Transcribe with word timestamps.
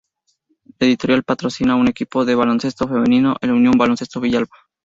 La 0.79 0.87
editorial 0.87 1.21
patrocina 1.21 1.73
a 1.73 1.75
un 1.75 1.87
equipo 1.87 2.25
de 2.25 2.33
baloncesto 2.33 2.87
femenino, 2.87 3.35
el 3.39 3.51
Unión 3.51 3.77
Baloncesto 3.77 4.19
Villalba. 4.19 4.57